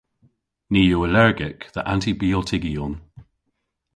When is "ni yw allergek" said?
0.71-1.59